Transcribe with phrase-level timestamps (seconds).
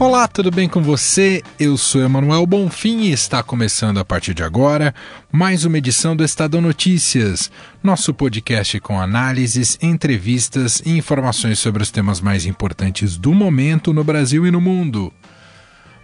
[0.00, 1.42] Olá, tudo bem com você?
[1.58, 4.94] Eu sou Emanuel Bonfim e está começando a partir de agora
[5.30, 7.50] mais uma edição do Estadão Notícias,
[7.82, 14.02] nosso podcast com análises, entrevistas e informações sobre os temas mais importantes do momento no
[14.02, 15.12] Brasil e no mundo.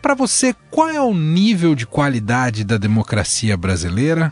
[0.03, 4.31] Para você, qual é o nível de qualidade da democracia brasileira?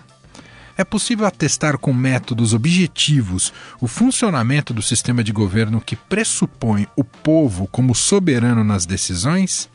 [0.77, 7.05] É possível atestar com métodos objetivos o funcionamento do sistema de governo que pressupõe o
[7.05, 9.68] povo como soberano nas decisões?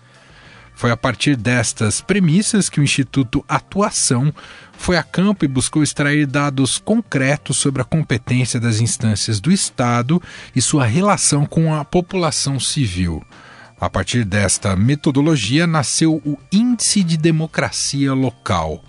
[0.76, 4.34] Foi a partir destas premissas que o Instituto Atuação
[4.74, 10.22] foi a campo e buscou extrair dados concretos sobre a competência das instâncias do Estado
[10.56, 13.22] e sua relação com a população civil.
[13.80, 18.84] A partir desta metodologia nasceu o Índice de Democracia Local.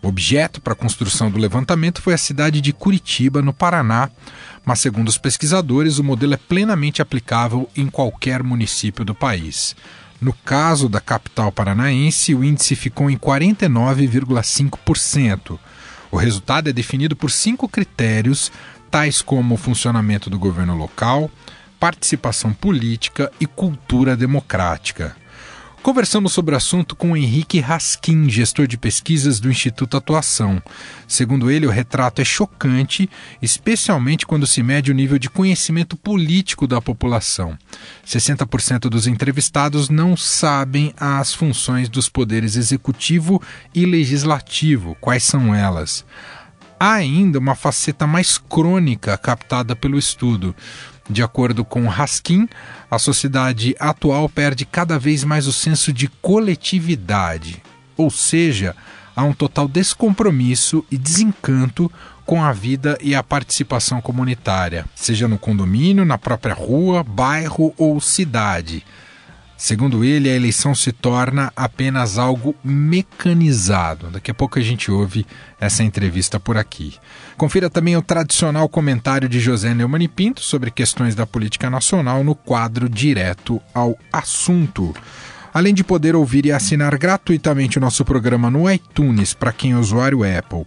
[0.00, 4.08] Objeto para a construção do levantamento foi a cidade de Curitiba, no Paraná,
[4.64, 9.74] mas, segundo os pesquisadores, o modelo é plenamente aplicável em qualquer município do país.
[10.20, 15.58] No caso da capital paranaense, o índice ficou em 49,5%.
[16.10, 18.50] O resultado é definido por cinco critérios,
[18.90, 21.30] tais como o funcionamento do governo local,
[21.78, 25.16] participação política e cultura democrática.
[25.82, 30.60] Conversamos sobre o assunto com Henrique Raskin, gestor de pesquisas do Instituto Atuação.
[31.06, 33.08] Segundo ele, o retrato é chocante,
[33.40, 37.56] especialmente quando se mede o nível de conhecimento político da população.
[38.04, 43.40] 60% dos entrevistados não sabem as funções dos poderes executivo
[43.72, 44.96] e legislativo.
[45.00, 46.04] Quais são elas?
[46.78, 50.54] Há ainda uma faceta mais crônica captada pelo estudo.
[51.08, 52.48] De acordo com Raskin,
[52.90, 57.62] a sociedade atual perde cada vez mais o senso de coletividade,
[57.96, 58.76] ou seja,
[59.16, 61.90] há um total descompromisso e desencanto
[62.26, 67.98] com a vida e a participação comunitária, seja no condomínio, na própria rua, bairro ou
[68.02, 68.84] cidade.
[69.58, 74.08] Segundo ele, a eleição se torna apenas algo mecanizado.
[74.08, 75.26] Daqui a pouco a gente ouve
[75.60, 76.94] essa entrevista por aqui.
[77.36, 82.22] Confira também o tradicional comentário de José Neumann e Pinto sobre questões da política nacional
[82.22, 84.94] no quadro Direto ao Assunto.
[85.52, 89.76] Além de poder ouvir e assinar gratuitamente o nosso programa no iTunes para quem é
[89.76, 90.64] usuário Apple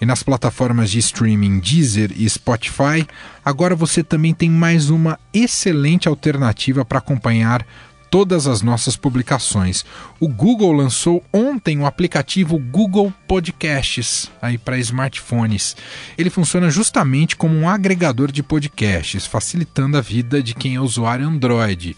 [0.00, 3.06] e nas plataformas de streaming Deezer e Spotify,
[3.44, 7.66] agora você também tem mais uma excelente alternativa para acompanhar
[8.10, 9.84] todas as nossas publicações.
[10.18, 15.76] O Google lançou ontem o aplicativo Google Podcasts aí para smartphones.
[16.18, 21.26] Ele funciona justamente como um agregador de podcasts, facilitando a vida de quem é usuário
[21.26, 21.96] Android.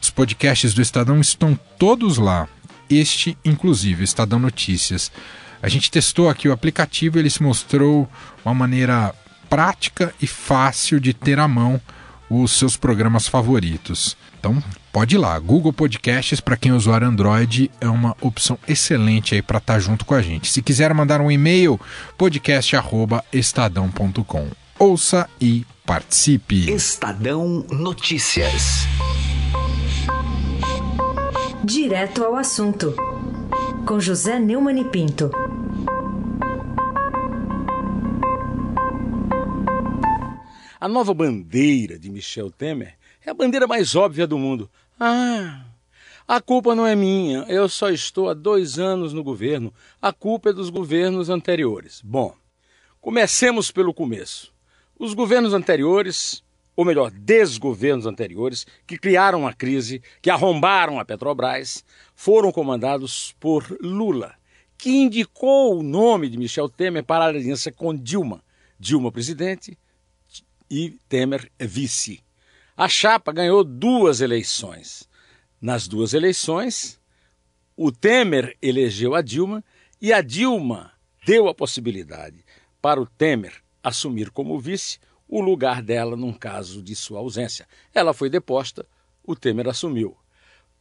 [0.00, 2.48] Os podcasts do Estadão estão todos lá.
[2.88, 5.10] Este, inclusive, Estadão Notícias.
[5.62, 8.08] A gente testou aqui o aplicativo, ele se mostrou
[8.44, 9.14] uma maneira
[9.48, 11.80] prática e fácil de ter à mão
[12.30, 14.16] os seus programas favoritos.
[14.40, 15.38] Então, pode ir lá.
[15.38, 19.78] Google Podcasts, para quem é usuário Android, é uma opção excelente aí para estar tá
[19.78, 20.50] junto com a gente.
[20.50, 21.78] Se quiser mandar um e-mail,
[22.16, 24.48] podcast@estadão.com.
[24.78, 26.72] Ouça e participe.
[26.72, 28.86] Estadão Notícias.
[31.62, 32.94] Direto ao assunto.
[33.84, 35.30] Com José Neumann e Pinto.
[40.80, 44.70] A nova bandeira de Michel Temer é a bandeira mais óbvia do mundo.
[44.98, 45.64] Ah,
[46.26, 49.74] a culpa não é minha, eu só estou há dois anos no governo.
[50.00, 52.00] A culpa é dos governos anteriores.
[52.04, 52.34] Bom,
[53.00, 54.52] comecemos pelo começo.
[54.96, 56.44] Os governos anteriores,
[56.76, 63.66] ou melhor, desgovernos anteriores, que criaram a crise, que arrombaram a Petrobras, foram comandados por
[63.80, 64.34] Lula,
[64.78, 68.40] que indicou o nome de Michel Temer para a aliança com Dilma.
[68.78, 69.76] Dilma presidente
[70.70, 72.22] e Temer vice.
[72.80, 75.06] A chapa ganhou duas eleições.
[75.60, 76.98] Nas duas eleições,
[77.76, 79.62] o Temer elegeu a Dilma
[80.00, 80.90] e a Dilma
[81.26, 82.42] deu a possibilidade
[82.80, 83.52] para o Temer
[83.82, 87.68] assumir como vice o lugar dela num caso de sua ausência.
[87.94, 88.86] Ela foi deposta,
[89.22, 90.16] o Temer assumiu.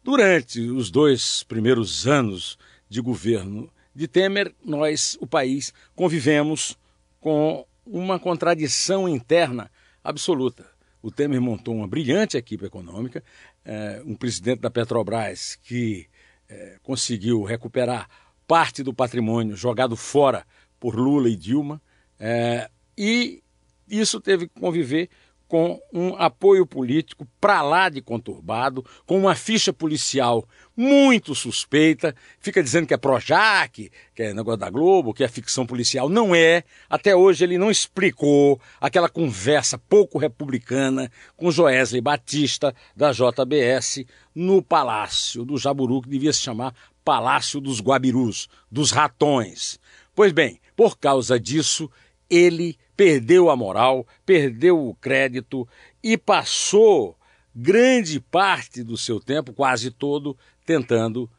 [0.02, 2.58] Durante os dois primeiros anos
[2.88, 6.78] de governo de Temer, nós, o país, convivemos
[7.20, 9.70] com uma contradição interna
[10.02, 10.69] absoluta
[11.02, 13.24] o Temer montou uma brilhante equipe econômica,
[13.64, 16.08] é, um presidente da Petrobras que
[16.48, 18.10] é, conseguiu recuperar
[18.48, 20.46] parte do patrimônio jogado fora
[20.80, 21.82] por Lula e Dilma,
[22.20, 23.42] é, e
[23.88, 25.10] isso teve que conviver
[25.50, 30.48] com um apoio político para lá de conturbado, com uma ficha policial
[30.78, 35.66] muito suspeita, fica dizendo que é Projac, que é negócio da Globo, que é ficção
[35.66, 36.08] policial.
[36.08, 36.64] Não é.
[36.88, 44.06] Até hoje ele não explicou aquela conversa pouco republicana com Joesley Batista, da JBS,
[44.36, 49.80] no Palácio do Jaburu, que devia se chamar Palácio dos Guabirus, dos Ratões.
[50.14, 51.90] Pois bem, por causa disso,
[52.30, 55.66] ele perdeu a moral, perdeu o crédito
[56.04, 57.18] e passou
[57.56, 61.32] grande parte do seu tempo, quase todo, tentando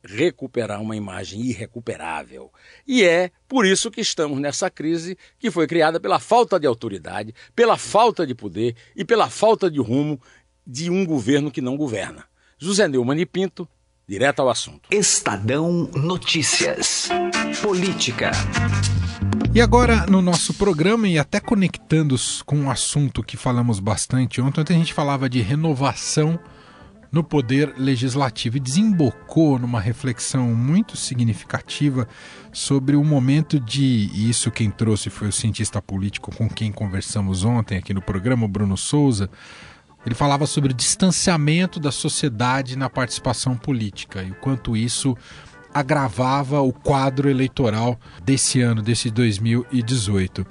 [0.00, 2.52] recuperar uma imagem irrecuperável.
[2.86, 7.34] E é por isso que estamos nessa crise que foi criada pela falta de autoridade,
[7.52, 10.20] pela falta de poder e pela falta de rumo
[10.64, 12.26] de um governo que não governa.
[12.56, 13.68] José Neumann e Pinto,
[14.06, 14.88] direto ao assunto.
[14.92, 17.08] Estadão Notícias.
[17.60, 18.30] Política.
[19.54, 24.60] E agora, no nosso programa, e até conectando com um assunto que falamos bastante ontem,
[24.60, 26.38] ontem a gente falava de renovação
[27.12, 32.08] no poder legislativo e desembocou numa reflexão muito significativa
[32.50, 34.10] sobre o momento de.
[34.14, 38.46] E isso quem trouxe foi o cientista político com quem conversamos ontem aqui no programa,
[38.46, 39.28] o Bruno Souza.
[40.04, 45.16] Ele falava sobre o distanciamento da sociedade na participação política e o quanto isso
[45.74, 50.46] agravava o quadro eleitoral desse ano, desse 2018.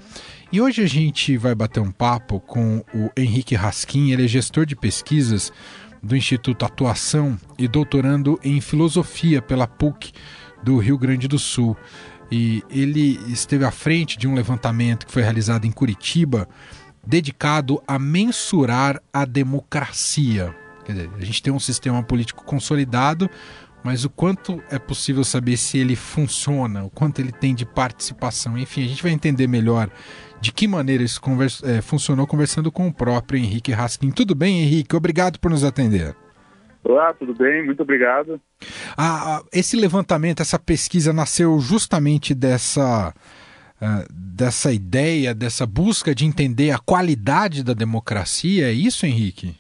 [0.51, 4.65] E hoje a gente vai bater um papo com o Henrique Raskin, ele é gestor
[4.65, 5.51] de pesquisas
[6.03, 10.11] do Instituto Atuação e doutorando em filosofia pela PUC
[10.63, 11.77] do Rio Grande do Sul.
[12.31, 16.47] E ele esteve à frente de um levantamento que foi realizado em Curitiba,
[17.05, 20.55] dedicado a mensurar a democracia.
[20.85, 23.29] Quer dizer, a gente tem um sistema político consolidado,
[23.83, 28.57] mas o quanto é possível saber se ele funciona, o quanto ele tem de participação.
[28.57, 29.89] Enfim, a gente vai entender melhor
[30.39, 34.11] de que maneira isso conversa, é, funcionou conversando com o próprio Henrique Raskin.
[34.11, 34.95] Tudo bem, Henrique?
[34.95, 36.15] Obrigado por nos atender.
[36.83, 37.63] Olá, tudo bem?
[37.63, 38.41] Muito obrigado.
[38.97, 43.13] Ah, esse levantamento, essa pesquisa nasceu justamente dessa,
[43.79, 48.67] uh, dessa ideia, dessa busca de entender a qualidade da democracia.
[48.67, 49.55] É isso, Henrique?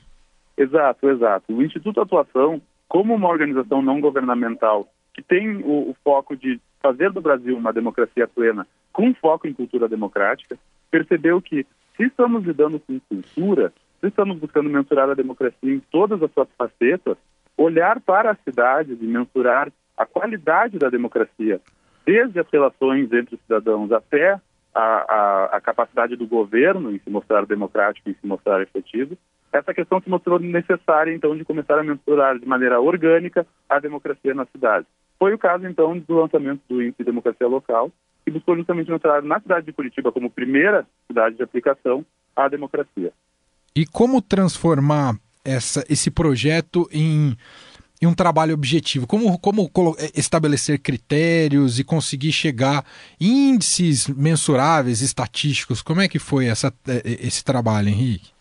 [0.57, 1.53] Exato, exato.
[1.55, 2.59] O Instituto Atuação
[2.91, 7.71] como uma organização não governamental que tem o, o, foco de fazer do Brasil uma
[7.71, 10.57] democracia plena, com foco em cultura democrática,
[10.89, 11.65] percebeu que
[11.95, 13.71] se estamos lidando com cultura,
[14.01, 17.15] se estamos buscando mensurar a democracia em todas as suas facetas,
[17.55, 21.61] olhar para as cidades e mensurar a qualidade da democracia,
[22.05, 24.33] desde as relações entre os cidadãos até
[24.75, 29.17] a, a, a capacidade do governo em se mostrar democrático, em se mostrar efetivo,
[29.51, 34.33] essa questão se mostrou necessária, então, de começar a mensurar de maneira orgânica a democracia
[34.33, 34.85] na cidade.
[35.19, 37.91] Foi o caso, então, do lançamento do Índice de Democracia Local,
[38.25, 42.05] que buscou justamente mensurar na cidade de Curitiba, como primeira cidade de aplicação,
[42.35, 43.11] a democracia.
[43.75, 47.35] E como transformar essa, esse projeto em,
[48.01, 49.05] em um trabalho objetivo?
[49.05, 49.69] Como, como
[50.15, 52.85] estabelecer critérios e conseguir chegar
[53.19, 55.81] índices mensuráveis, estatísticos?
[55.81, 58.31] Como é que foi essa, esse trabalho, Henrique?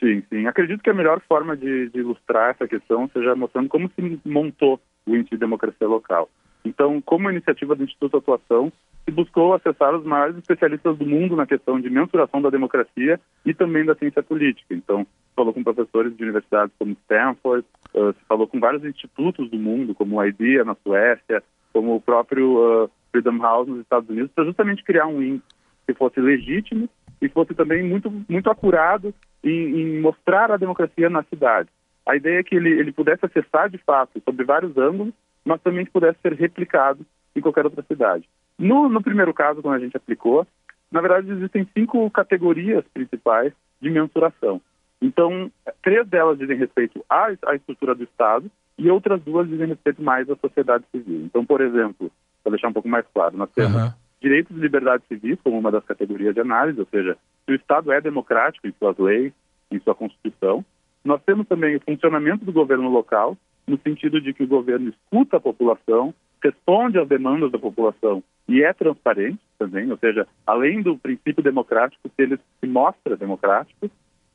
[0.00, 0.46] Sim, sim.
[0.46, 4.80] Acredito que a melhor forma de, de, ilustrar essa questão seja mostrando como se montou
[5.06, 6.28] o Índice de Democracia Local.
[6.64, 8.72] Então, como iniciativa do Instituto Atuação,
[9.04, 13.52] se buscou acessar os maiores especialistas do mundo na questão de mensuração da democracia e
[13.52, 14.74] também da ciência política.
[14.74, 15.06] Então,
[15.36, 19.94] falou com professores de universidades como Stanford, uh, se falou com vários institutos do mundo,
[19.94, 21.42] como o IDEA na Suécia,
[21.72, 25.94] como o próprio uh, Freedom House nos Estados Unidos, para justamente criar um índice que
[25.94, 26.88] fosse legítimo
[27.20, 31.68] e fosse também muito, muito acurado em, em mostrar a democracia na cidade.
[32.06, 35.84] A ideia é que ele, ele pudesse acessar de fato sobre vários ângulos, mas também
[35.86, 38.28] pudesse ser replicado em qualquer outra cidade.
[38.58, 40.46] No, no primeiro caso, quando a gente aplicou,
[40.90, 44.60] na verdade existem cinco categorias principais de mensuração.
[45.00, 45.50] Então,
[45.82, 50.28] três delas dizem respeito à, à estrutura do Estado e outras duas dizem respeito mais
[50.28, 51.22] à sociedade civil.
[51.24, 52.10] Então, por exemplo,
[52.42, 53.92] para deixar um pouco mais claro, nós temos uhum.
[54.20, 57.90] Direitos e liberdades civis como uma das categorias de análise, ou seja, se o Estado
[57.92, 59.32] é democrático em suas leis,
[59.70, 60.64] em sua Constituição.
[61.04, 63.36] Nós temos também o funcionamento do governo local,
[63.66, 66.12] no sentido de que o governo escuta a população,
[66.42, 72.08] responde às demandas da população e é transparente também, ou seja, além do princípio democrático,
[72.08, 73.90] se ele se mostra democrático.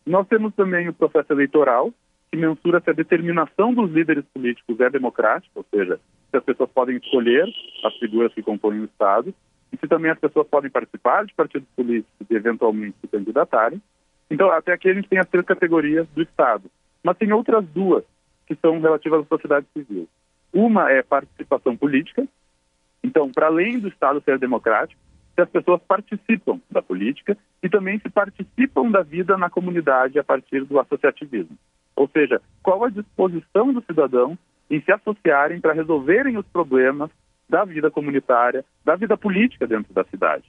[0.06, 1.92] Nós temos também o processo eleitoral,
[2.32, 6.00] que mensura se a determinação dos líderes políticos é democrática, ou seja,
[6.32, 7.46] se as pessoas podem escolher
[7.84, 9.34] as figuras que compõem o Estado,
[9.84, 13.82] e também as pessoas podem participar de partidos políticos e eventualmente se candidatarem.
[14.30, 16.70] Então, até aqui a gente tem as três categorias do Estado.
[17.04, 18.04] Mas tem outras duas
[18.48, 20.08] que são relativas à sociedade civil.
[20.54, 22.28] Uma é participação política.
[23.04, 25.00] Então, para além do Estado ser democrático,
[25.36, 30.24] se as pessoas participam da política e também se participam da vida na comunidade a
[30.24, 31.58] partir do associativismo.
[31.96, 34.38] Ou seja, qual a disposição do cidadão
[34.70, 37.10] em se associarem para resolverem os problemas
[37.50, 40.46] da vida comunitária, da vida política dentro da cidade.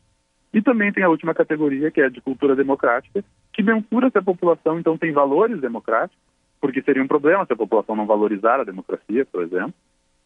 [0.53, 3.23] E também tem a última categoria, que é a de cultura democrática,
[3.53, 6.19] que mensura se a população então tem valores democráticos,
[6.61, 9.75] porque seria um problema se a população não valorizar a democracia, por exemplo.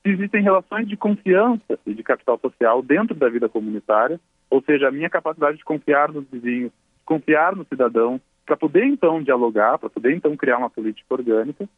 [0.02, 4.88] Se existem relações de confiança e de capital social dentro da vida comunitária, ou seja,
[4.88, 6.72] a minha capacidade de confiar nos vizinhos,
[7.04, 11.68] confiar no cidadão, para poder então dialogar, para poder então criar uma política orgânica,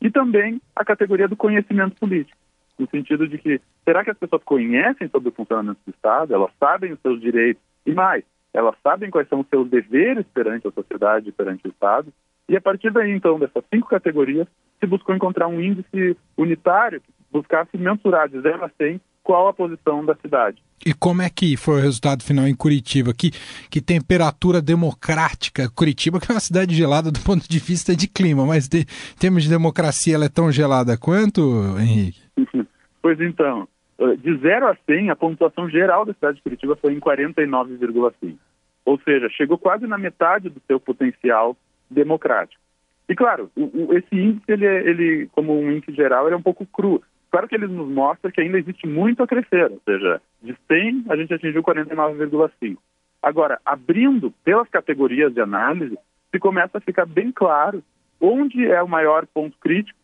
[0.00, 2.38] e também a categoria do conhecimento político,
[2.82, 6.50] no sentido de que será que as pessoas conhecem sobre o funcionamento do Estado, elas
[6.58, 10.72] sabem os seus direitos e mais, elas sabem quais são os seus deveres perante a
[10.72, 12.12] sociedade perante o Estado,
[12.48, 14.48] e a partir daí então dessas cinco categorias
[14.80, 19.54] se buscou encontrar um índice unitário que buscasse mensurar de 0 a 100 qual a
[19.54, 20.60] posição da cidade.
[20.84, 23.14] E como é que foi o resultado final em Curitiba?
[23.14, 23.30] Que,
[23.70, 25.70] que temperatura democrática?
[25.70, 29.18] Curitiba, que é uma cidade gelada do ponto de vista de clima, mas de, em
[29.18, 31.40] termos de democracia, ela é tão gelada quanto,
[31.78, 32.20] Henrique?
[33.02, 33.68] pois então,
[33.98, 38.38] eh, de 0 a 100, a pontuação geral da cidade de Curitiba foi em 49,5.
[38.84, 41.56] Ou seja, chegou quase na metade do seu potencial
[41.90, 42.60] democrático.
[43.08, 43.50] E claro,
[43.90, 47.02] esse índice, ele, é, ele, como um índice geral, ele é um pouco cru.
[47.30, 51.04] Claro que ele nos mostra que ainda existe muito a crescer, ou seja, de 100
[51.08, 52.76] a gente atingiu 49,5.
[53.22, 55.96] Agora, abrindo pelas categorias de análise,
[56.30, 57.82] se começa a ficar bem claro
[58.20, 59.98] onde é o maior ponto crítico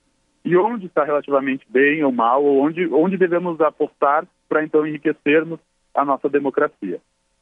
[0.45, 5.61] e onde está relativamente bem ou mal, ou onde, onde devemos apostar para então enriquecermos
[5.95, 7.00] a nossa democracia.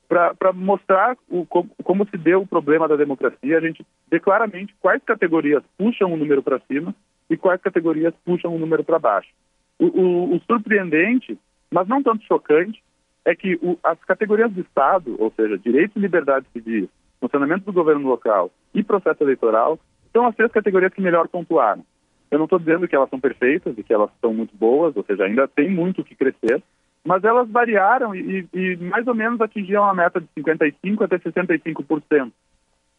[0.08, 4.74] Para mostrar o, como, como, se deu o problema da democracia, a gente vê claramente
[4.80, 6.94] quais categorias puxam o número para cima
[7.28, 9.30] e quais categorias puxam o número para baixo.
[9.78, 11.36] O, o, o, surpreendente,
[11.70, 12.82] mas não tanto chocante,
[13.24, 16.88] é que o, as categorias do Estado, ou seja, direitos e liberdades civis,
[17.20, 19.78] funcionamento do governo local e processo eleitoral,
[20.12, 21.84] são as três categorias que melhor pontuaram.
[22.30, 25.04] Eu não estou dizendo que elas são perfeitas e que elas são muito boas, ou
[25.04, 26.62] seja, ainda tem muito o que crescer,
[27.04, 32.32] mas elas variaram e, e mais ou menos atingiam a meta de 55% até 65%.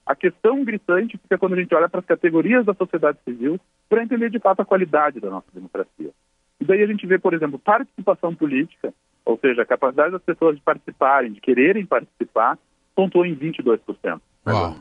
[0.06, 4.02] A questão gritante fica quando a gente olha para as categorias da sociedade civil para
[4.02, 6.12] entender de fato a qualidade da nossa democracia.
[6.62, 8.94] E daí a gente vê, por exemplo, participação política,
[9.26, 12.58] ou seja, a capacidade das pessoas de participarem, de quererem participar,
[12.96, 14.22] pontuou em 22%.
[14.48, 14.78] Uau.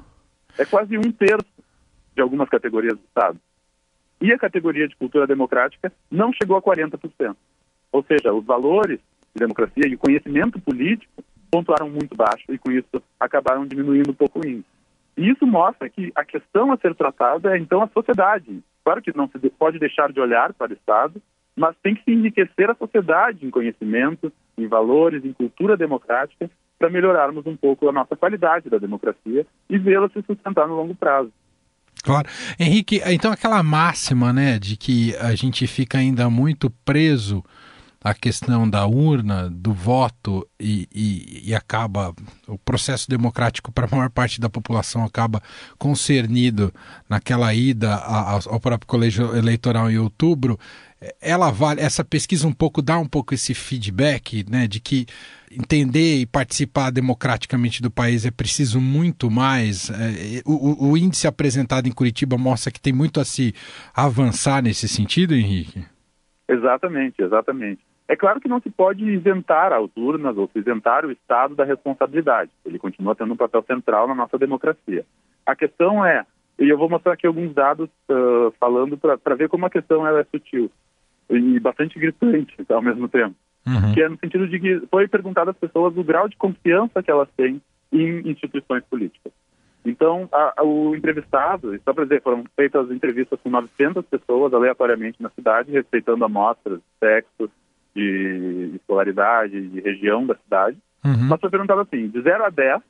[0.56, 1.44] É quase um terço
[2.14, 3.38] de algumas categorias do Estado.
[4.20, 7.36] E a categoria de cultura democrática não chegou a 40%.
[7.92, 8.98] Ou seja, os valores
[9.34, 14.14] de democracia e o conhecimento político pontuaram muito baixo e com isso acabaram diminuindo um
[14.14, 14.76] pouco o índice.
[15.16, 18.62] E isso mostra que a questão a ser tratada é então a sociedade.
[18.84, 21.20] Claro que não se pode deixar de olhar para o Estado,
[21.56, 26.90] mas tem que se enriquecer a sociedade em conhecimento, em valores, em cultura democrática, para
[26.90, 31.32] melhorarmos um pouco a nossa qualidade da democracia e vê-la se sustentar no longo prazo.
[32.06, 32.28] Claro.
[32.56, 37.44] Henrique, então aquela máxima, né, de que a gente fica ainda muito preso
[38.00, 42.14] à questão da urna, do voto e, e, e acaba
[42.46, 45.42] o processo democrático para a maior parte da população acaba
[45.76, 46.72] concernido
[47.08, 50.56] naquela ida ao próprio colégio eleitoral em outubro
[51.20, 55.06] ela vale, essa pesquisa um pouco dá um pouco esse feedback, né, de que
[55.56, 59.90] entender e participar democraticamente do país é preciso muito mais.
[59.90, 63.54] É, o, o, índice apresentado em Curitiba mostra que tem muito a se
[63.94, 65.84] avançar nesse sentido, Henrique?
[66.48, 67.80] Exatamente, exatamente.
[68.08, 71.64] É claro que não se pode isentar as urnas ou se isentar o Estado da
[71.64, 72.50] responsabilidade.
[72.64, 75.04] Ele continua tendo um papel central na nossa democracia.
[75.44, 76.24] A questão é,
[76.58, 80.24] e eu vou mostrar aqui alguns dados uh, falando para ver como a questão é
[80.24, 80.70] sutil
[81.28, 83.34] e bastante gritante ao mesmo tempo.
[83.66, 83.92] Uhum.
[83.92, 87.10] Que é no sentido de que foi perguntado às pessoas o grau de confiança que
[87.10, 87.60] elas têm
[87.92, 89.32] em instituições políticas.
[89.84, 95.22] Então, a, a, o entrevistado, só para dizer, foram feitas entrevistas com 900 pessoas aleatoriamente
[95.22, 97.50] na cidade, respeitando amostras de sexo,
[97.94, 100.76] de escolaridade, de região da cidade.
[101.04, 101.28] Uhum.
[101.28, 102.82] Mas foi perguntado assim, de 0 a 10,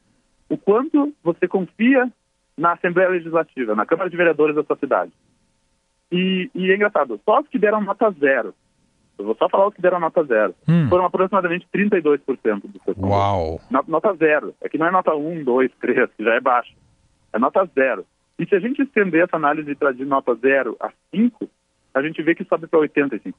[0.49, 2.11] o quanto você confia
[2.56, 5.12] na Assembleia Legislativa, na Câmara de Vereadores da sua cidade?
[6.11, 8.54] E, e, é engraçado, só os que deram nota zero,
[9.18, 10.88] eu vou só falar os que deram nota zero, hum.
[10.88, 13.61] foram aproximadamente 32% do seu Uau!
[13.70, 14.54] Nota zero.
[14.61, 16.75] É que não é nota 1, 2, 3, que já é baixo.
[17.32, 18.04] É nota zero.
[18.38, 21.49] E se a gente estender essa análise de nota zero a 5,
[21.94, 23.32] a gente vê que sobe para 85%.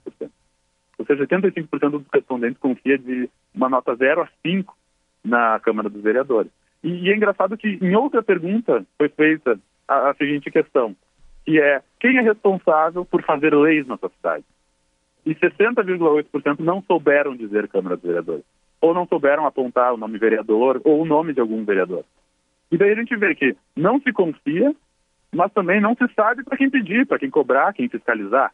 [0.98, 4.75] Ou seja, 85% dos respondentes confia de uma nota 0 a 5
[5.24, 6.51] na Câmara dos Vereadores.
[6.84, 10.96] E, e, é engraçado que em outra pergunta foi feita a, a seguinte questão
[11.48, 14.43] que é quem é responsável por fazer leis na sua cidade.
[15.27, 18.46] E 60,8% não souberam dizer Câmara dos Vereadores.
[18.79, 22.05] ou não souberam apontar o nome vereador ou o nome de algum vereador.
[22.72, 24.74] E daí a gente vê que não se confia,
[25.36, 28.53] mas também não se sabe para quem pedir, para quem cobrar, quem fiscalizar.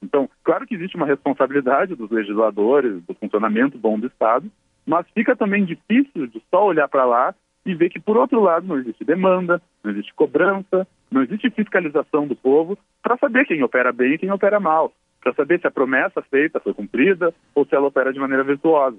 [0.00, 4.48] Então, claro que existe uma responsabilidade dos legisladores, do funcionamento bom do Estado,
[4.86, 7.34] mas fica também difícil de só olhar para lá
[7.66, 12.28] e ver que, por outro lado, não existe demanda, não existe cobrança, não existe fiscalização
[12.28, 14.92] do povo para saber quem opera bem e quem opera mal,
[15.24, 18.98] para saber se a promessa feita foi cumprida ou se ela opera de maneira virtuosa.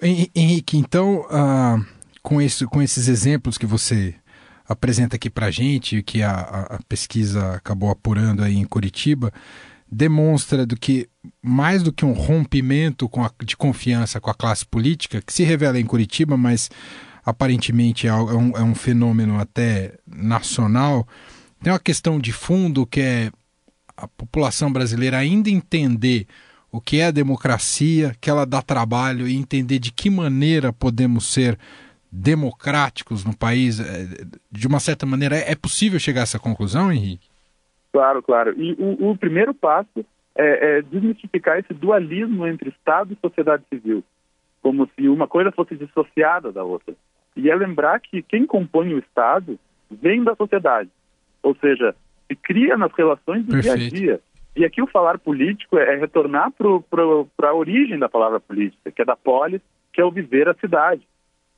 [0.00, 1.84] Henrique, então, uh,
[2.22, 4.14] com, esse, com esses exemplos que você
[4.66, 9.32] apresenta aqui para a gente, que a, a, pesquisa acabou apurando aí em Curitiba,
[9.90, 11.08] demonstra do que
[11.42, 15.78] mais do que um rompimento a, de confiança com a classe política, que se revela
[15.78, 16.70] em Curitiba, mas
[17.24, 21.06] aparentemente é um, é um fenômeno até nacional,
[21.62, 23.30] tem uma questão de fundo que é
[24.02, 26.26] a população brasileira ainda entender
[26.72, 31.32] o que é a democracia, que ela dá trabalho e entender de que maneira podemos
[31.32, 31.56] ser
[32.10, 37.28] democráticos no país, é, de uma certa maneira, é possível chegar a essa conclusão, Henrique?
[37.92, 38.54] Claro, claro.
[38.60, 40.04] E o, o primeiro passo
[40.34, 44.02] é, é, desmistificar esse dualismo entre Estado e sociedade civil,
[44.62, 46.94] como se uma coisa fosse dissociada da outra.
[47.36, 49.58] E é lembrar que quem compõe o Estado
[49.90, 50.90] vem da sociedade,
[51.42, 51.94] ou seja,
[52.26, 53.78] se cria nas relações do Perfeito.
[53.78, 54.20] dia a dia.
[54.54, 59.00] E aqui o falar político é, é retornar para a origem da palavra política, que
[59.00, 59.62] é da polis,
[59.92, 61.06] que é o viver a cidade.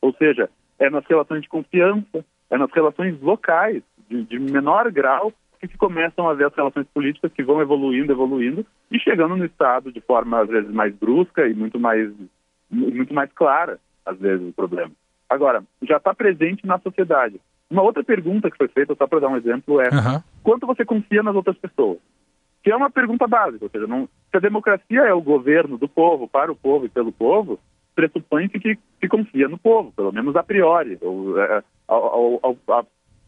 [0.00, 5.32] Ou seja, é nas relações de confiança, é nas relações locais, de, de menor grau,
[5.60, 9.44] que se começam a ver as relações políticas que vão evoluindo, evoluindo, e chegando no
[9.44, 12.12] Estado de forma, às vezes, mais brusca e muito mais,
[12.70, 14.92] muito mais clara, às vezes, o problema.
[15.28, 17.40] Agora, já está presente na sociedade.
[17.74, 20.22] Uma outra pergunta que foi feita, só para dar um exemplo, é uhum.
[20.44, 21.98] quanto você confia nas outras pessoas?
[22.62, 25.88] Que é uma pergunta básica, ou seja, não, se a democracia é o governo do
[25.88, 27.58] povo, para o povo e pelo povo,
[27.92, 32.86] pressupõe-se que se confia no povo, pelo menos a priori, ou, é, ao, ao, ao,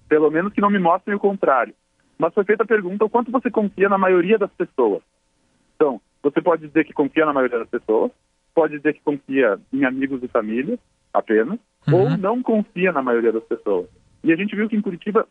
[0.09, 1.75] pelo menos que não me mostrem o contrário.
[2.17, 5.03] Mas foi feita a pergunta o quanto você confia na maioria das pessoas.
[5.75, 8.13] Então, você pode dizer que confia na maioria das pessoas,
[8.55, 10.79] pode dizer que confia em amigos e família
[11.13, 11.95] apenas, uhum.
[11.95, 13.89] ou não confia na maioria das pessoas.
[14.23, 15.27] E a gente viu que em Curitiba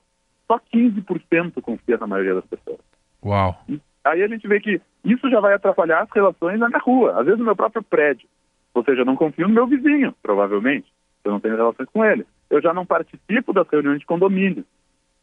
[0.47, 2.79] só 15% confia na maioria das pessoas.
[3.23, 3.57] Uau!
[3.67, 7.19] E aí a gente vê que isso já vai atrapalhar as relações na minha rua,
[7.19, 8.27] às vezes no meu próprio prédio.
[8.73, 10.87] Ou seja, eu não confio no meu vizinho, provavelmente.
[11.23, 12.25] Eu não tenho relações com ele.
[12.49, 14.65] Eu já não participo das reuniões de condomínio.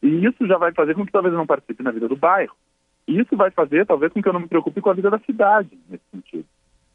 [0.01, 2.55] E isso já vai fazer com que talvez eu não participe na vida do bairro.
[3.07, 5.19] E isso vai fazer, talvez, com que eu não me preocupe com a vida da
[5.19, 6.45] cidade, nesse sentido.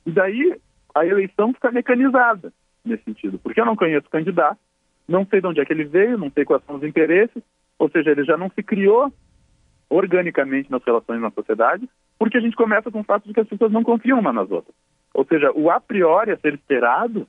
[0.04, 0.58] E daí
[0.94, 2.52] a eleição fica mecanizada
[2.84, 4.58] nesse sentido, porque eu não conheço o candidato,
[5.08, 7.42] não sei de onde é que ele veio, não sei quais são os interesses,
[7.78, 9.12] ou seja, ele já não se criou
[9.88, 13.48] organicamente nas relações na sociedade, porque a gente começa com o fato de que as
[13.48, 14.74] pessoas não confiam umas nas outras.
[15.14, 17.26] Ou seja, o a priori a ser esperado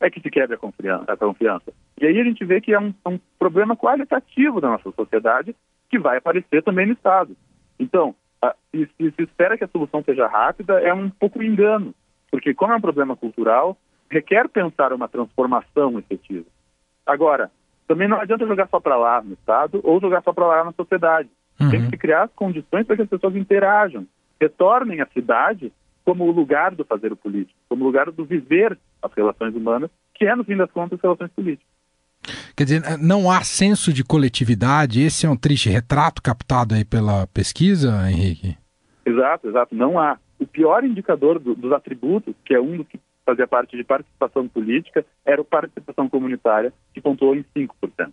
[0.00, 1.10] é que se quebre a confiança.
[1.10, 1.72] A confiança.
[2.00, 5.54] E aí a gente vê que é um, é um, problema qualitativo da nossa sociedade
[5.88, 7.36] que vai aparecer também no Estado.
[7.78, 11.94] Então, a, se, espera que a solução seja rápida, é um pouco engano,
[12.30, 13.78] porque como é um problema cultural,
[14.10, 16.46] requer pensar uma transformação efetiva.
[17.06, 17.50] Agora,
[17.86, 20.72] também não adianta jogar só para lá no Estado ou jogar só para lá na
[20.72, 21.28] sociedade.
[21.60, 21.70] Uhum.
[21.70, 24.06] Tem que se criar as condições para que as pessoas interajam,
[24.40, 25.72] retornem à cidade
[26.04, 29.90] como o lugar do fazer o político, como o lugar do viver as relações humanas,
[30.14, 31.74] que é, no fim das contas, as relações políticas.
[32.56, 35.02] Quer dizer, não há senso de coletividade?
[35.02, 38.56] Esse é um triste retrato captado aí pela pesquisa, Henrique?
[39.04, 39.74] Exato, exato.
[39.74, 40.18] Não há.
[40.38, 44.46] O pior indicador do, dos atributos, que é um dos que fazia parte de participação
[44.48, 48.12] política, era a participação comunitária, que pontuou em 5%.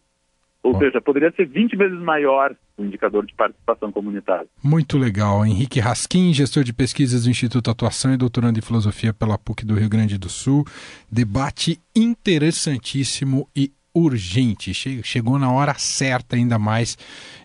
[0.63, 4.47] Ou seja, poderia ser 20 vezes maior o indicador de participação comunitária.
[4.63, 5.43] Muito legal.
[5.43, 9.73] Henrique Raskin, gestor de pesquisas do Instituto Atuação e doutorando em filosofia pela PUC do
[9.73, 10.63] Rio Grande do Sul.
[11.11, 14.73] Debate interessantíssimo e urgente.
[15.03, 16.97] Chegou na hora certa, ainda mais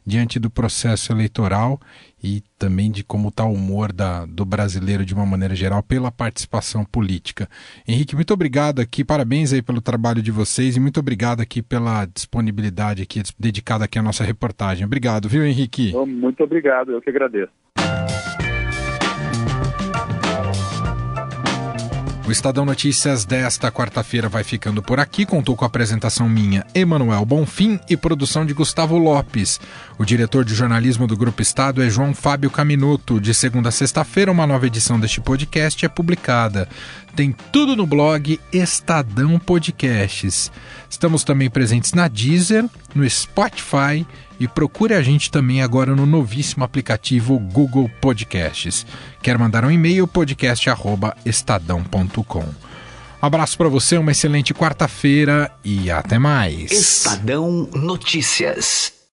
[0.04, 1.80] diante do processo eleitoral
[2.22, 6.10] e também de como está o humor da, do brasileiro de uma maneira geral pela
[6.10, 7.48] participação política.
[7.86, 12.06] Henrique, muito obrigado aqui, parabéns aí pelo trabalho de vocês e muito obrigado aqui pela
[12.06, 14.84] disponibilidade aqui, dedicada aqui à nossa reportagem.
[14.86, 15.92] Obrigado, viu, Henrique?
[16.06, 17.52] Muito obrigado, eu que agradeço.
[22.26, 25.24] O Estadão Notícias desta quarta-feira vai ficando por aqui.
[25.24, 29.60] Contou com a apresentação minha, Emanuel Bonfim, e produção de Gustavo Lopes.
[29.96, 33.20] O diretor de jornalismo do Grupo Estado é João Fábio Caminuto.
[33.20, 36.68] De segunda a sexta-feira, uma nova edição deste podcast é publicada.
[37.14, 40.50] Tem tudo no blog Estadão Podcasts.
[40.90, 44.04] Estamos também presentes na Deezer, no Spotify
[44.38, 48.86] e procure a gente também agora no novíssimo aplicativo Google Podcasts.
[49.22, 50.06] Quer mandar um e-mail?
[50.06, 52.44] podcast@estadão.com.
[53.22, 56.70] Um abraço para você, uma excelente quarta-feira e até mais.
[56.70, 58.95] Estadão Notícias.